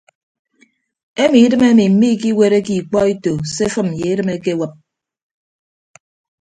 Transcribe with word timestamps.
Emi 1.23 1.37
idịm 1.45 1.63
emi 1.69 1.85
miikiwereke 1.99 2.73
ikpọ 2.79 2.99
eto 3.11 3.33
se 3.53 3.63
afịm 3.69 3.89
ye 3.97 4.05
edịm 4.11 4.29
ekewịp. 4.35 4.73